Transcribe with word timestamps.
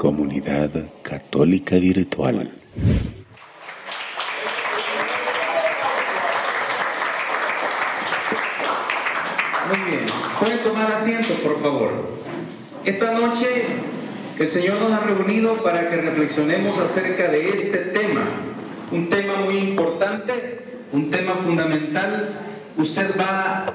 Comunidad 0.00 0.70
Católica 1.02 1.76
Virtual. 1.76 2.50
Muy 9.68 9.78
bien, 9.90 10.06
pueden 10.38 10.60
tomar 10.60 10.90
asiento, 10.90 11.34
por 11.42 11.60
favor. 11.60 11.90
Esta 12.82 13.12
noche 13.12 13.46
el 14.38 14.48
Señor 14.48 14.80
nos 14.80 14.90
ha 14.90 15.00
reunido 15.00 15.62
para 15.62 15.90
que 15.90 15.96
reflexionemos 15.98 16.78
acerca 16.78 17.28
de 17.28 17.50
este 17.50 17.76
tema, 17.76 18.24
un 18.92 19.10
tema 19.10 19.34
muy 19.44 19.58
importante, 19.58 20.62
un 20.92 21.10
tema 21.10 21.34
fundamental. 21.34 22.40
Usted 22.78 23.10
va 23.20 23.66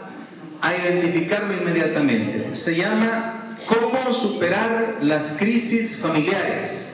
a 0.59 0.75
identificarlo 0.75 1.53
inmediatamente. 1.53 2.55
Se 2.55 2.75
llama 2.75 3.44
¿Cómo 3.67 4.13
superar 4.13 4.97
las 5.01 5.37
crisis 5.39 5.97
familiares? 5.97 6.89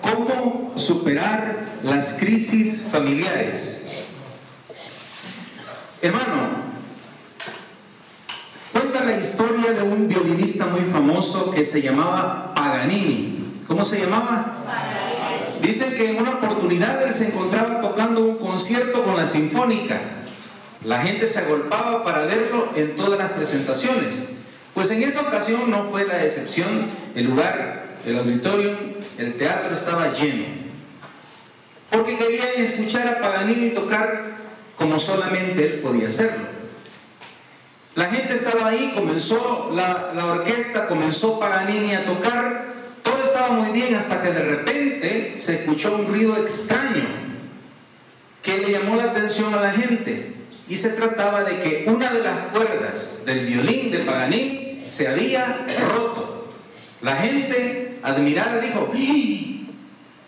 ¿Cómo 0.00 0.72
superar 0.76 1.64
las 1.82 2.14
crisis 2.14 2.82
familiares? 2.90 3.86
Hermano, 6.02 6.64
Cuenta 8.74 9.04
la 9.04 9.16
historia 9.16 9.70
de 9.70 9.82
un 9.84 10.08
violinista 10.08 10.66
muy 10.66 10.80
famoso 10.80 11.52
que 11.52 11.64
se 11.64 11.80
llamaba 11.80 12.52
Paganini. 12.54 13.62
¿Cómo 13.68 13.84
se 13.84 14.00
llamaba? 14.00 14.56
Dicen 15.62 15.94
que 15.94 16.10
en 16.10 16.20
una 16.20 16.32
oportunidad 16.32 17.00
él 17.04 17.12
se 17.12 17.28
encontraba 17.28 17.80
tocando 17.80 18.24
un 18.24 18.36
concierto 18.36 19.04
con 19.04 19.16
la 19.16 19.26
Sinfónica. 19.26 20.00
La 20.84 21.02
gente 21.02 21.28
se 21.28 21.38
agolpaba 21.38 22.02
para 22.02 22.24
verlo 22.24 22.70
en 22.74 22.96
todas 22.96 23.16
las 23.16 23.30
presentaciones. 23.30 24.24
Pues 24.74 24.90
en 24.90 25.04
esa 25.04 25.20
ocasión 25.20 25.70
no 25.70 25.84
fue 25.84 26.04
la 26.04 26.24
excepción. 26.24 26.88
El 27.14 27.26
lugar, 27.26 27.98
el 28.04 28.18
auditorio, 28.18 28.76
el 29.16 29.36
teatro 29.36 29.72
estaba 29.72 30.12
lleno. 30.12 30.46
Porque 31.90 32.18
querían 32.18 32.48
escuchar 32.56 33.06
a 33.06 33.20
Paganini 33.20 33.70
tocar 33.70 34.34
como 34.74 34.98
solamente 34.98 35.64
él 35.64 35.80
podía 35.80 36.08
hacerlo. 36.08 36.54
La 37.94 38.06
gente 38.06 38.34
estaba 38.34 38.68
ahí, 38.68 38.90
comenzó 38.92 39.70
la, 39.72 40.12
orquesta, 40.24 40.88
comenzó 40.88 41.38
Paganini 41.38 41.94
a 41.94 42.04
tocar, 42.04 42.74
todo 43.04 43.22
estaba 43.22 43.50
muy 43.50 43.70
bien 43.70 43.94
hasta 43.94 44.20
que 44.20 44.32
de 44.32 44.42
repente 44.42 45.34
se 45.36 45.60
escuchó 45.60 45.94
un 45.94 46.08
ruido 46.08 46.36
extraño 46.36 47.06
que 48.42 48.58
le 48.58 48.72
llamó 48.72 48.96
la 48.96 49.04
atención 49.04 49.54
a 49.54 49.60
la 49.60 49.70
gente 49.70 50.32
y 50.68 50.76
se 50.76 50.90
trataba 50.90 51.44
de 51.44 51.58
que 51.60 51.84
una 51.86 52.12
de 52.12 52.20
las 52.20 52.38
cuerdas 52.48 53.22
del 53.24 53.46
violín 53.46 53.92
de 53.92 53.98
Paganini 53.98 54.63
se 54.94 55.08
había 55.08 55.66
roto. 55.90 56.46
La 57.02 57.16
gente 57.16 57.98
admirada 58.02 58.60
dijo, 58.60 58.92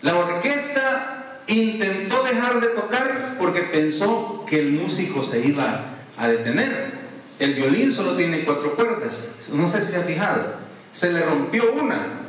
la 0.01 0.17
orquesta 0.17 1.39
intentó 1.47 2.21
dejar 2.23 2.59
de 2.59 2.67
tocar 2.67 3.37
porque 3.39 3.61
pensó 3.61 4.45
que 4.45 4.59
el 4.59 4.73
músico 4.73 5.23
se 5.23 5.39
iba 5.47 5.85
a 6.17 6.27
detener. 6.27 6.91
El 7.39 7.53
violín 7.53 7.93
solo 7.93 8.17
tiene 8.17 8.43
cuatro 8.43 8.75
cuerdas. 8.75 9.47
No 9.53 9.65
sé 9.65 9.81
si 9.81 9.93
se 9.93 9.97
ha 9.97 10.01
fijado. 10.01 10.55
Se 10.91 11.13
le 11.13 11.21
rompió 11.21 11.71
una. 11.71 12.23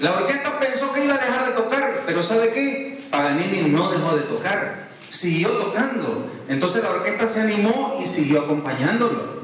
La 0.00 0.12
orquesta 0.12 0.60
pensó 0.60 0.92
que 0.92 1.04
iba 1.04 1.14
a 1.14 1.18
dejar 1.18 1.46
de 1.46 1.52
tocar, 1.52 2.02
pero 2.06 2.22
¿sabe 2.22 2.50
qué? 2.50 3.00
Paganini 3.10 3.70
no 3.70 3.90
dejó 3.90 4.14
de 4.14 4.22
tocar. 4.22 4.88
Siguió 5.08 5.48
tocando. 5.52 6.30
Entonces 6.46 6.82
la 6.82 6.90
orquesta 6.90 7.26
se 7.26 7.40
animó 7.40 7.98
y 8.02 8.04
siguió 8.04 8.42
acompañándolo. 8.42 9.38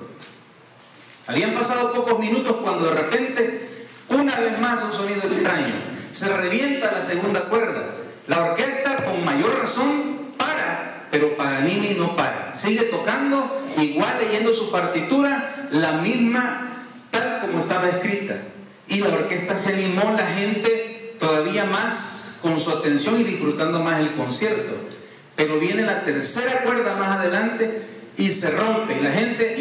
Habían 1.27 1.55
pasado 1.55 1.93
pocos 1.93 2.19
minutos 2.19 2.57
cuando 2.63 2.87
de 2.87 2.95
repente, 2.95 3.87
una 4.09 4.39
vez 4.39 4.59
más, 4.59 4.83
un 4.85 4.93
sonido 4.93 5.23
extraño. 5.25 5.75
Se 6.11 6.29
revienta 6.37 6.93
la 6.93 7.01
segunda 7.01 7.45
cuerda. 7.45 7.97
La 8.27 8.45
orquesta, 8.45 9.05
con 9.05 9.25
mayor 9.25 9.59
razón, 9.59 10.15
pero 11.15 11.37
Paganini 11.37 11.91
no 11.91 12.17
para. 12.17 12.53
Sigue 12.53 12.87
tocando, 12.87 13.63
igual 13.77 14.17
leyendo 14.19 14.53
su 14.53 14.73
partitura, 14.73 15.69
la 15.71 15.93
misma 15.93 16.89
tal 17.13 17.41
como 17.41 17.61
estaba 17.61 17.89
escrita. 17.89 18.39
Y 18.89 18.99
la 18.99 19.11
orquesta 19.11 19.55
se 19.55 19.75
animó, 19.75 20.13
la 20.19 20.27
gente 20.27 21.15
todavía 21.21 21.67
más 21.67 22.41
con 22.43 22.59
su 22.59 22.69
atención 22.73 23.21
y 23.21 23.23
disfrutando 23.23 23.79
más 23.79 24.01
el 24.01 24.11
concierto. 24.15 24.75
Pero 25.37 25.61
viene 25.61 25.83
la 25.83 26.03
tercera 26.03 26.65
cuerda 26.65 26.97
más 26.97 27.21
adelante 27.21 27.83
y 28.17 28.31
se 28.31 28.51
rompe. 28.51 28.99
Y 28.99 29.03
la 29.03 29.13
gente, 29.13 29.57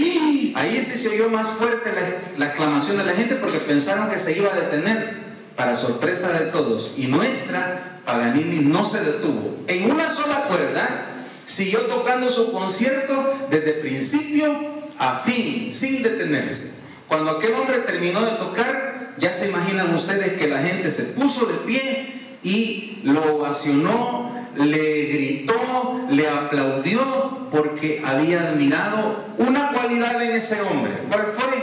ahí 0.56 0.81
sí 0.81 0.97
se 0.97 1.09
oyó 1.09 1.30
más 1.30 1.47
fuerte 1.50 1.91
la, 1.91 2.38
la 2.38 2.46
exclamación 2.47 2.97
de 2.97 3.06
la 3.06 3.14
gente 3.14 3.36
porque 3.36 3.59
pensaron 3.59 4.09
que 4.09 4.18
se 4.18 4.38
iba 4.38 4.52
a 4.52 4.56
detener. 4.56 5.24
Para 5.56 5.75
sorpresa 5.75 6.31
de 6.34 6.47
todos. 6.47 6.94
Y 6.97 7.06
nuestra 7.06 8.02
Paganini 8.06 8.66
no 8.66 8.84
se 8.84 9.03
detuvo. 9.03 9.56
En 9.68 9.92
una 9.92 10.09
sola 10.09 10.46
cuerda 10.47 11.13
Siguió 11.46 11.81
tocando 11.81 12.30
su 12.30 12.52
concierto 12.52 13.36
desde 13.50 13.74
principio 13.74 14.56
a 14.97 15.19
fin, 15.19 15.72
sin 15.72 16.02
detenerse. 16.02 16.72
Cuando 17.08 17.31
aquel 17.31 17.53
hombre 17.53 17.80
terminó 17.80 18.22
de 18.22 18.38
tocar, 18.38 19.16
ya 19.18 19.34
se 19.34 19.50
imaginan 19.50 19.94
ustedes 19.94 20.34
que 20.34 20.47
la 20.47 20.59
gente 20.59 20.90
se 20.90 21.03
puso 21.03 21.46
de 21.46 21.56
pie 21.56 22.38
y 22.44 23.00
lo 23.03 23.36
ovacionó, 23.36 24.47
le 24.56 25.06
gritó, 25.06 26.02
le 26.09 26.28
aplaudió 26.28 27.43
porque 27.53 28.02
había 28.03 28.50
admirado 28.50 29.25
una 29.38 29.72
cualidad 29.74 30.19
en 30.24 30.31
ese 30.31 30.59
hombre. 30.64 31.03
¿Cuál 31.08 31.34
fue? 31.38 31.53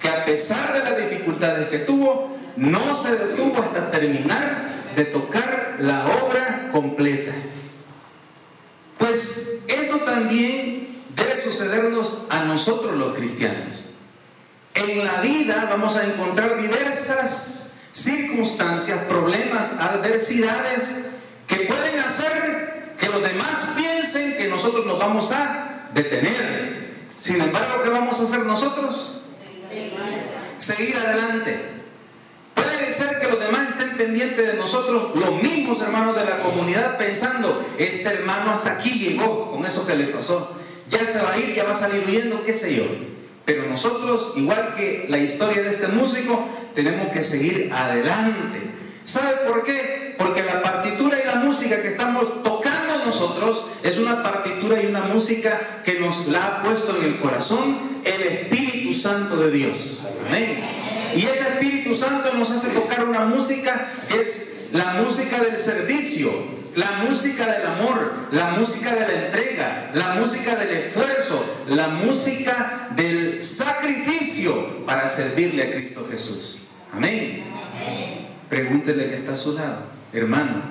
Que 0.00 0.08
a 0.08 0.24
pesar 0.24 0.72
de 0.72 0.80
las 0.80 1.08
dificultades 1.08 1.68
que 1.68 1.78
tuvo, 1.78 2.36
no 2.56 2.96
se 2.96 3.12
detuvo 3.12 3.62
hasta 3.62 3.92
terminar 3.92 4.70
de 4.96 5.04
tocar 5.04 5.76
la 5.78 6.06
obra 6.06 6.70
completa. 6.72 7.30
Pues 8.98 9.60
eso 9.68 9.98
también 9.98 10.88
debe 11.14 11.38
sucedernos 11.38 12.26
a 12.28 12.42
nosotros 12.42 12.96
los 12.96 13.16
cristianos. 13.16 13.82
En 14.74 15.04
la 15.04 15.20
vida 15.20 15.68
vamos 15.70 15.94
a 15.94 16.06
encontrar 16.06 16.60
diversas 16.60 17.76
circunstancias, 17.92 18.98
problemas, 19.08 19.74
adversidades 19.78 21.04
que 21.46 21.66
pueden 21.66 22.00
hacer 22.00 22.59
que 23.00 23.08
los 23.08 23.22
demás 23.22 23.70
piensen 23.76 24.36
que 24.36 24.46
nosotros 24.46 24.86
nos 24.86 24.98
vamos 24.98 25.32
a 25.32 25.88
detener. 25.94 26.90
Sin 27.18 27.40
embargo, 27.40 27.82
¿qué 27.82 27.90
vamos 27.90 28.20
a 28.20 28.24
hacer 28.24 28.40
nosotros? 28.40 29.22
Seguir 30.58 30.96
adelante 30.96 31.80
ser 32.92 33.18
que 33.18 33.28
los 33.28 33.40
demás 33.40 33.70
estén 33.70 33.96
pendientes 33.96 34.46
de 34.46 34.54
nosotros, 34.54 35.14
los 35.14 35.42
mismos 35.42 35.80
hermanos 35.80 36.16
de 36.16 36.24
la 36.24 36.38
comunidad, 36.40 36.98
pensando, 36.98 37.64
este 37.78 38.08
hermano 38.08 38.50
hasta 38.50 38.72
aquí 38.72 38.98
llegó 38.98 39.50
con 39.50 39.64
eso 39.64 39.86
que 39.86 39.94
le 39.94 40.06
pasó, 40.06 40.56
ya 40.88 41.04
se 41.04 41.22
va 41.22 41.32
a 41.32 41.38
ir, 41.38 41.54
ya 41.54 41.64
va 41.64 41.70
a 41.70 41.74
salir 41.74 42.04
huyendo, 42.06 42.42
qué 42.42 42.54
sé 42.54 42.76
yo. 42.76 42.84
Pero 43.44 43.66
nosotros, 43.66 44.34
igual 44.36 44.74
que 44.76 45.06
la 45.08 45.18
historia 45.18 45.62
de 45.62 45.70
este 45.70 45.88
músico, 45.88 46.46
tenemos 46.74 47.08
que 47.12 47.22
seguir 47.22 47.72
adelante. 47.72 48.70
¿Sabe 49.04 49.48
por 49.48 49.62
qué? 49.62 50.14
Porque 50.18 50.42
la 50.42 50.62
partitura 50.62 51.18
y 51.20 51.26
la 51.26 51.36
música 51.36 51.80
que 51.80 51.88
estamos 51.88 52.42
tocando 52.42 52.79
nosotros 53.04 53.64
es 53.82 53.98
una 53.98 54.22
partitura 54.22 54.82
y 54.82 54.86
una 54.86 55.02
música 55.02 55.82
que 55.84 55.98
nos 55.98 56.28
la 56.28 56.46
ha 56.46 56.62
puesto 56.62 56.96
en 56.96 57.04
el 57.04 57.16
corazón 57.18 57.90
el 58.04 58.22
Espíritu 58.22 58.92
Santo 58.92 59.36
de 59.36 59.50
Dios. 59.50 60.06
Amén. 60.26 60.62
Y 61.14 61.24
ese 61.24 61.40
Espíritu 61.40 61.94
Santo 61.94 62.32
nos 62.34 62.50
hace 62.50 62.70
tocar 62.70 63.08
una 63.08 63.24
música 63.24 63.92
que 64.08 64.20
es 64.20 64.68
la 64.72 64.94
música 64.94 65.42
del 65.42 65.56
servicio, 65.56 66.30
la 66.76 67.02
música 67.04 67.46
del 67.46 67.66
amor, 67.66 68.12
la 68.30 68.52
música 68.52 68.94
de 68.94 69.00
la 69.00 69.26
entrega, 69.26 69.90
la 69.94 70.14
música 70.14 70.54
del 70.54 70.70
esfuerzo, 70.70 71.44
la 71.66 71.88
música 71.88 72.88
del 72.94 73.42
sacrificio 73.42 74.84
para 74.86 75.08
servirle 75.08 75.64
a 75.64 75.72
Cristo 75.72 76.06
Jesús. 76.10 76.58
Amén. 76.92 77.44
Pregúntele 78.48 79.08
que 79.10 79.16
está 79.16 79.32
a 79.32 79.36
su 79.36 79.54
lado, 79.54 79.82
hermano, 80.12 80.62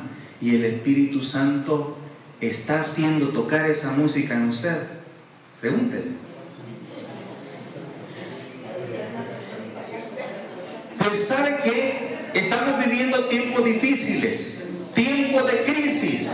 y 0.42 0.56
el 0.56 0.66
Espíritu 0.66 1.22
Santo 1.22 1.98
está 2.42 2.80
haciendo 2.80 3.30
tocar 3.30 3.70
esa 3.70 3.92
música 3.92 4.34
en 4.34 4.48
usted. 4.48 4.84
Pregúntele. 5.60 6.12
Pues 10.98 11.28
sabe 11.28 11.58
que 11.64 12.30
estamos 12.34 12.86
viviendo 12.86 13.26
tiempos 13.26 13.66
difíciles, 13.66 14.70
tiempos 14.94 15.52
de 15.52 15.64
crisis. 15.64 16.32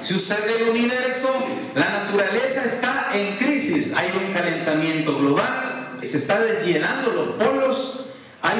Si 0.00 0.14
usted 0.14 0.36
ve 0.46 0.62
el 0.62 0.70
universo, 0.70 1.30
la 1.74 1.88
naturaleza 1.90 2.64
está 2.64 3.10
en 3.14 3.36
crisis. 3.36 3.94
Hay 3.94 4.10
un 4.16 4.32
calentamiento 4.32 5.18
global, 5.18 5.98
se 6.02 6.16
está 6.18 6.42
desllenando 6.42 7.12
los 7.12 7.42
polos, 7.42 8.06
hay, 8.42 8.58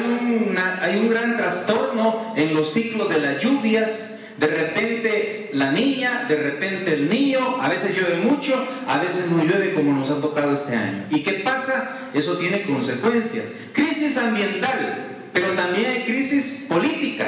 hay 0.81 0.97
un 0.97 1.09
gran 1.09 1.37
trastorno 1.37 2.33
en 2.35 2.53
los 2.53 2.73
ciclos 2.73 3.09
de 3.09 3.19
las 3.19 3.41
lluvias. 3.41 4.19
De 4.37 4.47
repente 4.47 5.44
la 5.55 5.71
niña, 5.71 6.25
de 6.27 6.35
repente 6.35 6.93
el 6.93 7.09
niño, 7.09 7.61
a 7.61 7.69
veces 7.69 7.95
llueve 7.95 8.17
mucho, 8.17 8.53
a 8.87 8.97
veces 8.97 9.29
no 9.29 9.41
llueve 9.41 9.73
como 9.73 9.93
nos 9.93 10.09
ha 10.09 10.19
tocado 10.19 10.51
este 10.51 10.75
año. 10.75 11.05
¿Y 11.09 11.23
qué 11.23 11.43
pasa? 11.45 12.09
Eso 12.13 12.37
tiene 12.37 12.63
consecuencias. 12.63 13.45
Crisis 13.71 14.17
ambiental, 14.17 15.29
pero 15.31 15.53
también 15.53 15.91
hay 15.91 16.03
crisis 16.03 16.65
política. 16.67 17.27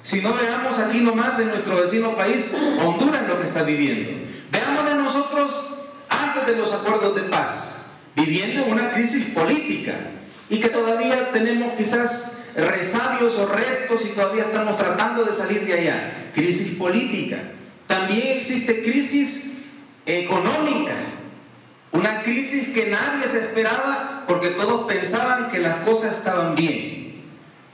Si 0.00 0.22
no 0.22 0.32
veamos 0.32 0.78
aquí 0.78 1.00
nomás 1.00 1.38
en 1.40 1.48
nuestro 1.48 1.76
vecino 1.76 2.16
país, 2.16 2.56
Honduras 2.82 3.28
lo 3.28 3.38
que 3.38 3.46
está 3.46 3.64
viviendo. 3.64 4.26
Veamos 4.50 4.86
de 4.86 4.94
nosotros 4.94 5.74
antes 6.08 6.46
de 6.46 6.56
los 6.56 6.72
acuerdos 6.72 7.16
de 7.16 7.22
paz, 7.22 7.90
viviendo 8.16 8.64
en 8.64 8.72
una 8.72 8.92
crisis 8.92 9.26
política 9.34 9.92
y 10.48 10.58
que 10.58 10.70
todavía 10.70 11.32
tenemos 11.32 11.74
quizás 11.76 12.46
resabios 12.56 13.38
o 13.38 13.46
restos 13.46 14.06
y 14.06 14.08
todavía 14.14 14.44
estamos 14.44 14.74
tratando 14.76 15.26
de 15.26 15.32
salir 15.32 15.66
de 15.66 15.74
allá. 15.74 16.30
Crisis 16.32 16.76
política. 16.78 17.36
También 17.88 18.36
existe 18.36 18.82
crisis 18.82 19.54
económica. 20.06 20.94
Una 21.90 22.22
crisis 22.22 22.68
que 22.68 22.86
nadie 22.86 23.26
se 23.26 23.38
esperaba 23.38 24.24
porque 24.28 24.50
todos 24.50 24.86
pensaban 24.86 25.50
que 25.50 25.58
las 25.58 25.76
cosas 25.76 26.18
estaban 26.18 26.54
bien. 26.54 27.22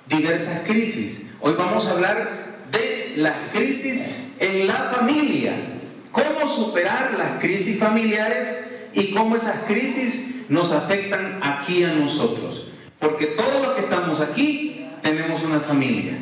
Diversas 0.06 0.62
crisis. 0.66 1.26
Hoy 1.40 1.54
vamos 1.58 1.86
a 1.86 1.90
hablar 1.90 2.60
de 2.70 3.14
las 3.16 3.52
crisis 3.52 4.30
en 4.38 4.68
la 4.68 4.92
familia. 4.94 5.52
Cómo 6.12 6.48
superar 6.48 7.14
las 7.18 7.40
crisis 7.40 7.78
familiares 7.80 8.70
y 8.92 9.10
cómo 9.10 9.34
esas 9.34 9.64
crisis 9.64 10.48
nos 10.48 10.70
afectan 10.70 11.40
aquí 11.42 11.82
a 11.82 11.92
nosotros. 11.92 12.68
Porque 13.00 13.26
todos 13.26 13.66
los 13.66 13.74
que 13.74 13.80
estamos 13.80 14.20
aquí 14.20 14.86
tenemos 15.02 15.42
una 15.42 15.58
familia. 15.58 16.18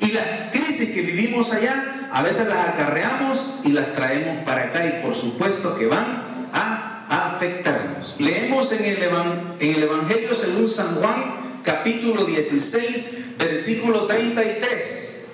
Y 0.00 0.12
las 0.12 0.52
crisis 0.52 0.90
que 0.90 1.02
vivimos 1.02 1.52
allá, 1.52 2.08
a 2.12 2.22
veces 2.22 2.46
las 2.48 2.68
acarreamos 2.68 3.60
y 3.64 3.72
las 3.72 3.92
traemos 3.92 4.44
para 4.44 4.64
acá 4.64 4.86
y 4.86 5.02
por 5.04 5.14
supuesto 5.14 5.76
que 5.76 5.86
van 5.86 6.48
a 6.52 6.98
afectarnos. 7.08 8.14
Leemos 8.18 8.72
en 8.72 8.84
el, 8.84 9.02
en 9.02 9.74
el 9.74 9.82
Evangelio 9.82 10.34
según 10.34 10.68
San 10.68 10.96
Juan, 10.96 11.60
capítulo 11.64 12.24
16, 12.24 13.38
versículo 13.38 14.06
33. 14.06 15.26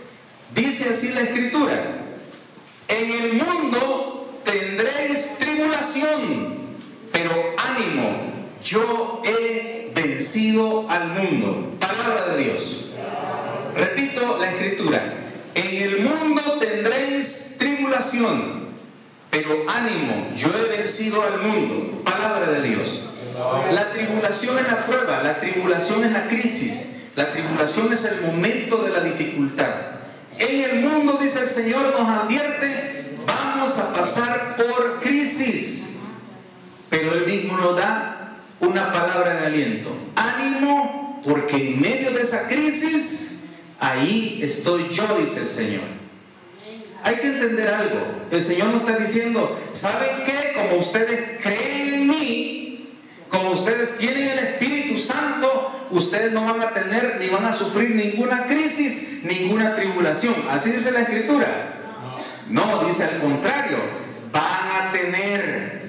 Dice 0.55 0.89
así 0.91 1.11
la 1.11 1.23
escritura, 1.23 2.05
en 2.89 3.11
el 3.11 3.33
mundo 3.35 4.41
tendréis 4.45 5.37
tribulación, 5.39 6.57
pero 7.13 7.35
ánimo, 7.57 8.35
yo 8.63 9.23
he 9.25 9.93
vencido 9.95 10.89
al 10.89 11.09
mundo. 11.09 11.77
Palabra 11.81 12.35
de 12.35 12.45
Dios. 12.45 12.94
Repito 13.77 14.39
la 14.39 14.51
escritura. 14.51 15.15
En 15.55 15.77
el 15.77 16.01
mundo 16.01 16.59
tendréis 16.61 17.57
tribulación, 17.59 18.69
pero 19.31 19.65
ánimo, 19.69 20.31
yo 20.35 20.49
he 20.57 20.77
vencido 20.77 21.23
al 21.23 21.41
mundo. 21.41 22.03
Palabra 22.05 22.51
de 22.51 22.69
Dios. 22.69 23.09
La 23.73 23.91
tribulación 23.91 24.59
es 24.59 24.67
la 24.67 24.87
prueba, 24.87 25.23
la 25.23 25.41
tribulación 25.41 26.05
es 26.05 26.13
la 26.13 26.29
crisis, 26.29 26.97
la 27.17 27.33
tribulación 27.33 27.93
es 27.93 28.05
el 28.05 28.23
momento 28.23 28.79
de 28.79 28.91
la 28.91 29.01
dificultad. 29.01 29.75
En 30.39 30.61
el 30.61 30.81
mundo, 30.81 31.19
dice 31.21 31.41
el 31.41 31.47
Señor, 31.47 31.95
nos 31.99 32.09
advierte, 32.09 33.17
vamos 33.27 33.79
a 33.79 33.93
pasar 33.93 34.57
por 34.57 35.01
crisis, 35.01 35.97
pero 36.91 37.13
Él 37.15 37.27
mismo 37.27 37.57
nos 37.57 37.77
da 37.77 38.39
una 38.61 38.93
palabra 38.93 39.35
de 39.35 39.47
aliento. 39.47 39.91
Ánimo, 40.15 41.21
porque 41.25 41.57
en 41.57 41.81
medio 41.81 42.13
de 42.13 42.23
esa 42.23 42.47
crisis 42.49 43.34
Ahí 43.85 44.41
estoy 44.43 44.89
yo, 44.89 45.05
dice 45.21 45.41
el 45.41 45.49
Señor. 45.49 45.83
Hay 47.03 47.17
que 47.17 47.27
entender 47.27 47.69
algo. 47.69 48.01
El 48.31 48.41
Señor 48.41 48.69
nos 48.69 48.81
está 48.81 48.97
diciendo, 48.97 49.61
¿saben 49.73 50.23
qué? 50.25 50.55
Como 50.55 50.81
ustedes 50.81 51.43
creen 51.43 51.93
en 51.93 52.07
mí, 52.09 52.89
como 53.29 53.51
ustedes 53.51 53.99
tienen 53.99 54.27
el 54.27 54.39
Espíritu 54.39 54.97
Santo, 54.97 55.87
ustedes 55.91 56.33
no 56.33 56.45
van 56.45 56.63
a 56.63 56.73
tener 56.73 57.19
ni 57.21 57.29
van 57.29 57.45
a 57.45 57.53
sufrir 57.53 57.91
ninguna 57.91 58.47
crisis, 58.47 59.23
ninguna 59.23 59.75
tribulación. 59.75 60.35
Así 60.49 60.71
dice 60.71 60.91
la 60.91 61.01
Escritura. 61.01 61.47
No, 62.49 62.87
dice 62.87 63.05
al 63.05 63.21
contrario, 63.21 63.77
van 64.33 64.89
a 64.89 64.93
tener 64.93 65.85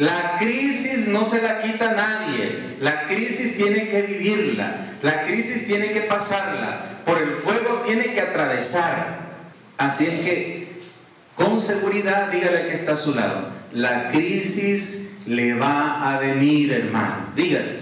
la 0.00 0.38
crisis 0.38 1.08
no 1.08 1.26
se 1.26 1.42
la 1.42 1.58
quita 1.60 1.92
nadie. 1.92 2.76
La 2.80 3.06
crisis 3.06 3.58
tiene 3.58 3.88
que 3.88 4.00
vivirla. 4.00 4.96
La 5.02 5.24
crisis 5.24 5.66
tiene 5.66 5.92
que 5.92 6.00
pasarla. 6.00 6.99
Por 7.10 7.20
el 7.20 7.38
fuego 7.38 7.82
tiene 7.84 8.12
que 8.12 8.20
atravesar. 8.20 9.18
Así 9.78 10.06
es 10.06 10.20
que, 10.20 10.80
con 11.34 11.60
seguridad, 11.60 12.28
dígale 12.28 12.68
que 12.68 12.74
está 12.74 12.92
a 12.92 12.96
su 12.96 13.16
lado. 13.16 13.48
La 13.72 14.10
crisis 14.10 15.10
le 15.26 15.54
va 15.54 16.08
a 16.08 16.20
venir, 16.20 16.70
hermano. 16.70 17.32
Dígale. 17.34 17.80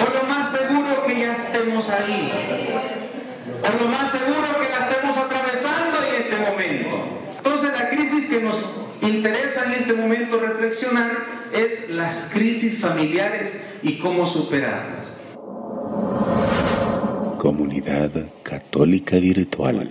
Por 0.00 0.14
lo 0.16 0.22
más 0.24 0.50
seguro 0.50 1.04
que 1.06 1.20
ya 1.20 1.30
estemos 1.30 1.90
ahí. 1.90 2.32
Por 3.60 3.80
lo 3.82 3.86
más 3.86 4.10
seguro 4.10 4.48
que 4.60 4.68
la 4.68 4.90
estemos 4.90 5.16
atravesando 5.16 5.98
en 6.08 6.22
este 6.22 6.38
momento. 6.38 7.18
Entonces 7.36 7.70
la 7.78 7.88
crisis 7.88 8.28
que 8.28 8.40
nos 8.40 8.56
interesa 9.00 9.66
en 9.66 9.74
este 9.74 9.92
momento 9.92 10.40
reflexionar 10.40 11.24
es 11.52 11.88
las 11.90 12.30
crisis 12.32 12.80
familiares 12.80 13.62
y 13.84 14.00
cómo 14.00 14.26
superarlas. 14.26 15.18
Comunidad 17.42 18.12
Católica 18.44 19.18
Virtual. 19.18 19.90